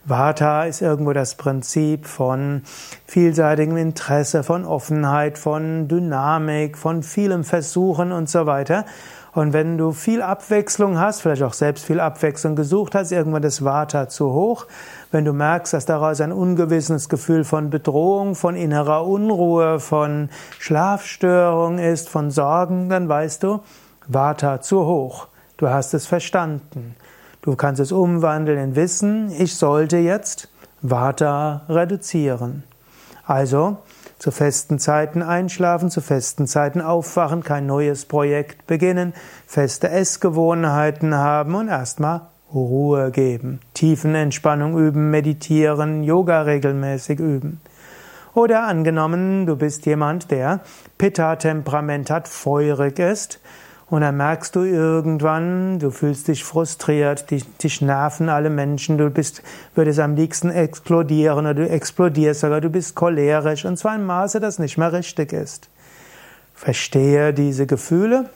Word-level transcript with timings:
Vata 0.06 0.64
ist 0.64 0.81
irgendwo 0.81 1.11
das 1.11 1.36
Prinzip 1.36 2.05
von 2.05 2.61
vielseitigem 3.05 3.75
Interesse, 3.75 4.44
von 4.44 4.64
Offenheit, 4.64 5.38
von 5.38 5.89
Dynamik, 5.89 6.78
von 6.78 7.03
vielem 7.03 7.44
Versuchen 7.44 8.14
und 8.14 8.30
so 8.30 8.45
weiter. 8.45 8.86
Und 9.36 9.52
wenn 9.52 9.78
du 9.78 9.91
viel 9.91 10.22
Abwechslung 10.22 10.97
hast, 10.97 11.22
vielleicht 11.22 11.44
auch 11.44 11.52
selbst 11.52 11.86
viel 11.86 12.00
Abwechslung 12.00 12.55
gesucht 12.55 12.95
hast, 12.95 13.11
irgendwann 13.11 13.42
das 13.42 13.66
Vata 13.66 14.08
zu 14.08 14.31
hoch. 14.31 14.66
Wenn 15.11 15.25
du 15.25 15.33
merkst, 15.33 15.73
dass 15.73 15.86
daraus 15.86 16.22
ein 16.22 16.31
ungewisses 16.31 17.09
Gefühl 17.09 17.44
von 17.44 17.69
Bedrohung, 17.69 18.36
von 18.36 18.55
innerer 18.55 19.05
Unruhe, 19.05 19.81
von 19.81 20.30
Schlafstörung 20.58 21.80
ist, 21.80 22.08
von 22.08 22.31
Sorgen, 22.31 22.88
dann 22.88 23.09
weißt 23.09 23.44
du, 23.44 23.59
Vata 24.08 24.61
zu 24.61 24.86
hoch. 24.86 25.27
Du 25.58 25.67
hast 25.67 25.94
es 25.94 26.08
verstanden. 26.08 26.95
Du 27.42 27.58
kannst 27.58 27.81
es 27.81 27.92
umwandeln 27.92 28.58
in 28.58 28.75
Wissen, 28.77 29.30
ich 29.38 29.58
sollte 29.58 29.97
jetzt 29.97 30.47
Vata 30.81 31.64
reduzieren. 31.67 32.64
Also, 33.25 33.80
zu 34.26 34.31
festen 34.31 34.80
Zeiten 34.80 35.22
einschlafen, 35.22 35.92
zu 35.92 36.02
festen 36.02 36.48
Zeiten 36.48 36.81
aufwachen, 36.81 37.44
kein 37.44 37.68
neues 37.68 38.06
Projekt 38.08 38.66
beginnen, 38.66 39.14
feste 39.45 39.88
Essgewohnheiten 39.88 41.14
haben 41.14 41.54
und 41.54 41.67
erstmal 41.67 42.22
Ruhe 42.52 43.12
geben. 43.12 43.59
Tiefenentspannung 43.76 44.80
üben, 44.80 45.12
meditieren, 45.12 46.04
Yoga 46.04 46.42
regelmäßig 46.42 47.20
üben. 47.20 47.62
Oder 48.34 48.64
angenommen, 48.64 49.45
du 49.45 49.58
bist 49.58 49.86
jemand, 49.86 50.32
der 50.32 50.62
Pitta-Temperament 50.98 52.10
hat, 52.10 52.28
feurig 52.28 52.98
ist, 52.98 53.39
und 53.88 54.02
dann 54.02 54.17
merkst 54.17 54.55
du 54.55 54.64
irgendwann, 54.64 55.78
du 55.78 55.91
fühlst 55.91 56.28
dich 56.28 56.44
frustriert, 56.44 57.30
dich, 57.30 57.45
dich 57.58 57.81
nerven 57.81 58.30
alle 58.30 58.50
Menschen, 58.50 58.97
du 58.97 59.11
bist, 59.11 59.44
würdest 59.75 60.00
am 60.00 60.16
liebsten 60.16 60.50
explodieren 60.50 61.45
oder 61.45 61.53
du 61.53 61.69
explodierst 61.69 62.42
sogar, 62.42 62.61
du 62.61 62.69
bist 62.69 62.95
cholerisch. 62.95 63.64
Und 63.65 63.77
zwar 63.77 63.95
im 63.95 64.05
Maße, 64.05 64.39
das 64.39 64.58
nicht 64.58 64.77
mehr 64.77 64.92
richtig 64.92 65.33
ist. 65.33 65.70
Verstehe 66.55 67.33
diese 67.33 67.67
Gefühle 67.67 68.30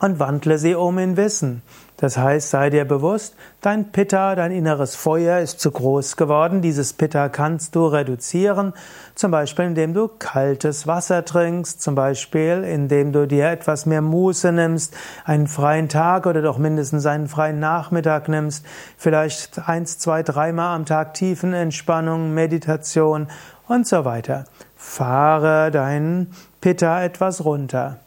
und 0.00 0.18
wandle 0.18 0.58
sie 0.58 0.74
um 0.74 0.98
in 0.98 1.16
Wissen. 1.16 1.62
Das 1.98 2.18
heißt, 2.18 2.50
sei 2.50 2.68
dir 2.68 2.84
bewusst, 2.84 3.34
dein 3.62 3.90
Pitta, 3.90 4.34
dein 4.34 4.52
inneres 4.52 4.94
Feuer 4.94 5.40
ist 5.40 5.60
zu 5.60 5.70
groß 5.70 6.16
geworden. 6.16 6.60
Dieses 6.60 6.92
Pitta 6.92 7.30
kannst 7.30 7.74
du 7.74 7.86
reduzieren, 7.86 8.74
zum 9.14 9.30
Beispiel 9.30 9.64
indem 9.64 9.94
du 9.94 10.08
kaltes 10.08 10.86
Wasser 10.86 11.24
trinkst, 11.24 11.80
zum 11.80 11.94
Beispiel 11.94 12.64
indem 12.64 13.12
du 13.12 13.26
dir 13.26 13.48
etwas 13.48 13.86
mehr 13.86 14.02
Muße 14.02 14.52
nimmst, 14.52 14.94
einen 15.24 15.46
freien 15.46 15.88
Tag 15.88 16.26
oder 16.26 16.42
doch 16.42 16.58
mindestens 16.58 17.06
einen 17.06 17.28
freien 17.28 17.60
Nachmittag 17.60 18.28
nimmst, 18.28 18.66
vielleicht 18.98 19.66
eins, 19.66 19.98
zwei, 19.98 20.22
dreimal 20.22 20.76
am 20.76 20.84
Tag 20.84 21.14
Tiefenentspannung, 21.14 22.34
Meditation 22.34 23.28
und 23.68 23.86
so 23.86 24.04
weiter. 24.04 24.44
Fahre 24.76 25.70
dein 25.70 26.30
Pitta 26.60 27.02
etwas 27.02 27.42
runter. 27.42 28.00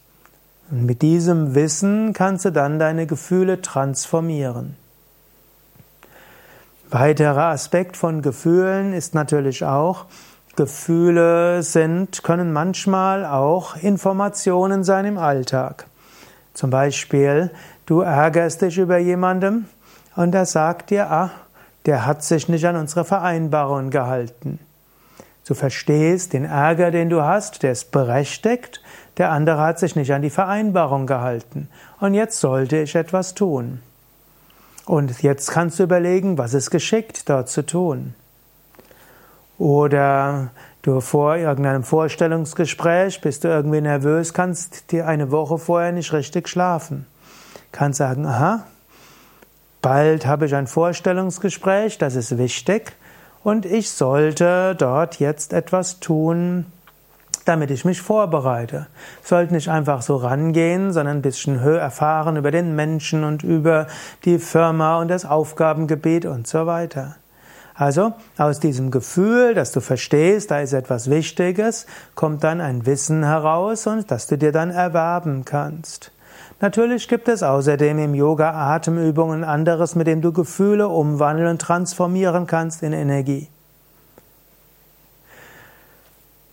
Und 0.71 0.85
mit 0.85 1.01
diesem 1.01 1.55
Wissen 1.55 2.13
kannst 2.13 2.45
du 2.45 2.51
dann 2.51 2.79
deine 2.79 3.07
Gefühle 3.07 3.61
transformieren. 3.61 4.75
Weiterer 6.91 7.45
Aspekt 7.45 7.97
von 7.97 8.21
Gefühlen 8.21 8.93
ist 8.93 9.13
natürlich 9.13 9.63
auch, 9.63 10.05
Gefühle 10.55 11.63
sind, 11.63 12.23
können 12.23 12.51
manchmal 12.51 13.25
auch 13.25 13.75
Informationen 13.77 14.83
sein 14.83 15.05
im 15.05 15.17
Alltag. 15.17 15.85
Zum 16.53 16.69
Beispiel, 16.69 17.51
du 17.85 18.01
ärgerst 18.01 18.61
dich 18.61 18.77
über 18.77 18.97
jemandem 18.97 19.65
und 20.15 20.35
er 20.35 20.45
sagt 20.45 20.89
dir, 20.89 21.09
ah, 21.09 21.31
der 21.85 22.05
hat 22.05 22.23
sich 22.23 22.49
nicht 22.49 22.65
an 22.65 22.75
unsere 22.75 23.05
Vereinbarung 23.05 23.89
gehalten. 23.89 24.59
Du 25.47 25.53
verstehst 25.53 26.33
den 26.33 26.45
Ärger, 26.45 26.91
den 26.91 27.09
du 27.09 27.23
hast, 27.23 27.63
der 27.63 27.71
ist 27.71 27.91
berechtigt, 27.91 28.81
der 29.19 29.31
andere 29.31 29.61
hat 29.61 29.77
sich 29.77 29.95
nicht 29.95 30.11
an 30.11 30.21
die 30.21 30.29
Vereinbarung 30.29 31.05
gehalten. 31.05 31.69
Und 31.99 32.13
jetzt 32.15 32.39
sollte 32.39 32.77
ich 32.77 32.95
etwas 32.95 33.35
tun. 33.35 33.81
Und 34.85 35.21
jetzt 35.21 35.51
kannst 35.51 35.77
du 35.77 35.83
überlegen, 35.83 36.39
was 36.39 36.55
ist 36.55 36.71
geschickt, 36.71 37.29
dort 37.29 37.49
zu 37.49 37.63
tun. 37.63 38.15
Oder 39.59 40.49
du 40.81 41.01
vor 41.01 41.35
irgendeinem 41.35 41.83
Vorstellungsgespräch 41.83 43.19
bist 43.21 43.43
du 43.43 43.49
irgendwie 43.49 43.81
nervös, 43.81 44.33
kannst 44.33 44.91
dir 44.91 45.05
eine 45.05 45.31
Woche 45.31 45.57
vorher 45.57 45.91
nicht 45.91 46.13
richtig 46.13 46.47
schlafen. 46.47 47.05
Kannst 47.73 47.99
sagen, 47.99 48.25
aha, 48.25 48.65
bald 49.81 50.25
habe 50.25 50.45
ich 50.45 50.55
ein 50.55 50.65
Vorstellungsgespräch, 50.65 51.97
das 51.97 52.15
ist 52.15 52.37
wichtig, 52.37 52.93
und 53.43 53.65
ich 53.65 53.89
sollte 53.89 54.75
dort 54.77 55.19
jetzt 55.19 55.53
etwas 55.53 55.99
tun, 55.99 56.65
damit 57.49 57.71
ich 57.71 57.83
mich 57.83 58.01
vorbereite. 58.01 58.87
Sollte 59.23 59.53
nicht 59.53 59.69
einfach 59.69 60.03
so 60.03 60.15
rangehen, 60.17 60.93
sondern 60.93 61.17
ein 61.17 61.21
bisschen 61.23 61.61
höher 61.61 61.81
erfahren 61.81 62.37
über 62.37 62.51
den 62.51 62.75
Menschen 62.75 63.23
und 63.23 63.41
über 63.41 63.87
die 64.23 64.37
Firma 64.37 65.01
und 65.01 65.07
das 65.07 65.25
Aufgabengebiet 65.25 66.25
und 66.27 66.47
so 66.47 66.67
weiter. 66.67 67.15
Also 67.73 68.13
aus 68.37 68.59
diesem 68.59 68.91
Gefühl, 68.91 69.55
dass 69.55 69.71
du 69.71 69.79
verstehst, 69.79 70.51
da 70.51 70.59
ist 70.59 70.73
etwas 70.73 71.09
Wichtiges, 71.09 71.87
kommt 72.13 72.43
dann 72.43 72.61
ein 72.61 72.85
Wissen 72.85 73.23
heraus 73.23 73.87
und 73.87 74.11
das 74.11 74.27
du 74.27 74.37
dir 74.37 74.51
dann 74.51 74.69
erwerben 74.69 75.43
kannst. 75.43 76.11
Natürlich 76.61 77.07
gibt 77.07 77.29
es 77.29 77.41
außerdem 77.41 77.97
im 77.97 78.13
Yoga 78.13 78.51
Atemübungen 78.51 79.43
anderes, 79.43 79.95
mit 79.95 80.07
dem 80.07 80.21
du 80.21 80.33
Gefühle 80.33 80.89
umwandeln 80.89 81.49
und 81.49 81.61
transformieren 81.61 82.47
kannst 82.47 82.83
in 82.83 82.93
Energie. 82.93 83.47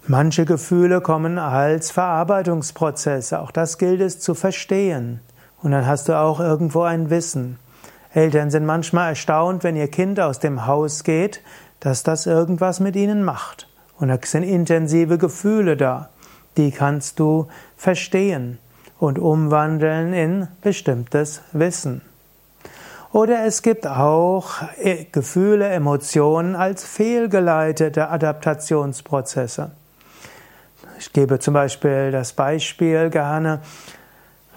Manche 0.09 0.45
Gefühle 0.45 1.01
kommen 1.01 1.37
als 1.37 1.91
Verarbeitungsprozesse, 1.91 3.41
auch 3.41 3.51
das 3.51 3.77
gilt 3.77 4.01
es 4.01 4.21
zu 4.21 4.35
verstehen. 4.35 5.19
Und 5.63 5.73
dann 5.73 5.85
hast 5.85 6.09
du 6.09 6.17
auch 6.17 6.39
irgendwo 6.39 6.83
ein 6.83 7.11
Wissen. 7.11 7.59
Eltern 8.15 8.53
sind 8.53 8.65
manchmal 8.65 9.09
erstaunt, 9.09 9.65
wenn 9.65 9.75
ihr 9.75 9.89
Kind 9.89 10.21
aus 10.21 10.39
dem 10.39 10.65
Haus 10.65 11.03
geht, 11.03 11.43
dass 11.81 12.05
das 12.05 12.27
irgendwas 12.27 12.79
mit 12.79 12.95
ihnen 12.95 13.25
macht. 13.25 13.67
Und 13.99 14.07
da 14.07 14.19
sind 14.23 14.45
intensive 14.45 15.19
Gefühle 15.19 15.77
da. 15.77 16.11
Die 16.57 16.71
kannst 16.71 17.19
du 17.19 17.49
verstehen 17.77 18.59
und 19.01 19.19
umwandeln 19.19 20.13
in 20.13 20.47
bestimmtes 20.63 21.43
Wissen. 21.51 22.01
Oder 23.13 23.45
es 23.45 23.61
gibt 23.63 23.89
auch 23.89 24.63
äh, 24.81 25.07
Gefühle, 25.11 25.67
Emotionen 25.67 26.55
als 26.55 26.85
fehlgeleitete 26.85 28.09
Adaptationsprozesse. 28.09 29.73
Ich 30.99 31.13
gebe 31.13 31.39
zum 31.39 31.55
Beispiel 31.55 32.11
das 32.11 32.33
Beispiel 32.33 33.11
gerne. 33.11 33.61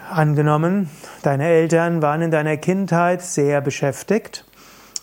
Angenommen, 0.09 0.89
deine 1.21 1.47
Eltern 1.47 2.01
waren 2.01 2.21
in 2.21 2.31
deiner 2.31 2.57
Kindheit 2.57 3.21
sehr 3.21 3.61
beschäftigt 3.61 4.45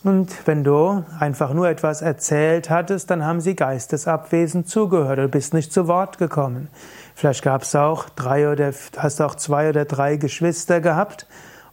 und 0.02 0.46
wenn 0.46 0.64
du 0.64 1.04
einfach 1.18 1.52
nur 1.52 1.68
etwas 1.68 2.00
erzählt 2.00 2.70
hattest, 2.70 3.10
dann 3.10 3.24
haben 3.24 3.40
sie 3.40 3.54
geistesabwesend 3.54 4.68
zugehört, 4.68 5.18
du 5.18 5.28
bist 5.28 5.52
nicht 5.52 5.72
zu 5.72 5.88
Wort 5.88 6.18
gekommen. 6.18 6.68
Vielleicht 7.14 7.42
gab 7.42 7.62
es 7.62 7.74
auch 7.74 8.08
drei 8.10 8.50
oder 8.50 8.72
hast 8.96 9.20
auch 9.20 9.34
zwei 9.34 9.68
oder 9.68 9.84
drei 9.84 10.16
Geschwister 10.16 10.80
gehabt 10.80 11.26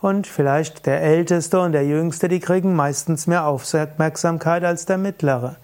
Und 0.04 0.28
vielleicht 0.28 0.86
der 0.86 1.02
Älteste 1.02 1.62
und 1.62 1.72
der 1.72 1.86
Jüngste, 1.86 2.28
die 2.28 2.42
kriegen 2.42 2.76
meistens 2.76 3.26
mehr 3.26 3.46
Aufmerksamkeit 3.46 4.66
als 4.66 4.86
der 4.86 4.98
Mittlere. 4.98 5.56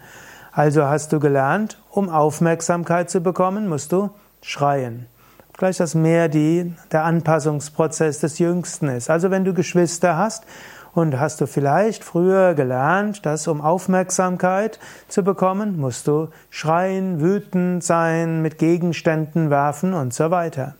Also 0.52 0.86
hast 0.86 1.14
du 1.14 1.20
gelernt, 1.20 1.78
um 1.92 2.10
Aufmerksamkeit 2.10 3.10
zu 3.10 3.22
bekommen, 3.22 3.68
musst 3.68 3.92
du 3.92 4.10
schreien. 4.42 5.06
Gleich, 5.54 5.78
dass 5.78 5.94
mehr 5.94 6.30
die, 6.30 6.74
der 6.92 7.04
Anpassungsprozess 7.04 8.20
des 8.20 8.40
Jüngsten 8.40 8.88
ist. 8.88 9.10
Also 9.10 9.30
wenn 9.30 9.44
du 9.44 9.54
Geschwister 9.54 10.18
hast 10.18 10.46
und 10.94 11.20
hast 11.20 11.42
du 11.42 11.48
vielleicht 11.48 12.04
früher 12.04 12.54
gelernt, 12.54 13.26
dass 13.26 13.48
um 13.48 13.62
Aufmerksamkeit 13.62 14.80
zu 15.08 15.24
bekommen, 15.24 15.78
musst 15.78 16.08
du 16.08 16.30
schreien, 16.50 17.20
wütend 17.20 17.84
sein, 17.84 18.42
mit 18.42 18.58
Gegenständen 18.58 19.50
werfen 19.50 19.94
und 19.94 20.14
so 20.14 20.32
weiter. 20.32 20.76